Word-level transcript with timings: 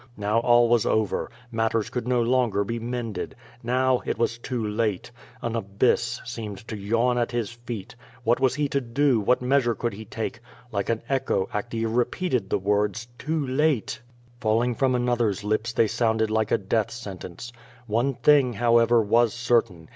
Now 0.17 0.39
all 0.39 0.67
was 0.67 0.83
over; 0.83 1.29
matters 1.51 1.91
could 1.91 2.07
no 2.07 2.23
longer 2.23 2.63
be 2.63 2.79
mended. 2.79 3.35
Now 3.61 4.01
it 4.03 4.17
was 4.17 4.39
too 4.39 4.65
late. 4.67 5.11
An 5.43 5.55
abyss 5.55 6.19
seemed 6.25 6.67
to 6.69 6.75
yawn 6.75 7.19
at 7.19 7.31
his 7.31 7.51
feet. 7.51 7.95
What 8.23 8.39
was 8.39 8.55
he 8.55 8.67
to 8.69 8.81
do, 8.81 9.19
what 9.19 9.43
meas 9.43 9.65
ures 9.65 9.77
could 9.77 9.93
he 9.93 10.05
take? 10.05 10.39
Like 10.71 10.89
an 10.89 11.03
echo 11.07 11.45
Actea 11.53 11.85
repeated 11.87 12.49
the 12.49 12.57
words 12.57 13.09
"too 13.19 13.45
late.*' 13.45 14.01
Falling 14.39 14.73
from 14.73 14.95
another's 14.95 15.43
lips 15.43 15.71
they 15.71 15.85
sounded 15.85 16.31
like 16.31 16.49
a 16.49 16.57
death 16.57 16.89
sentence. 16.89 17.53
One 17.85 18.15
thing, 18.15 18.53
however, 18.53 19.03
was 19.03 19.35
certain. 19.35 19.87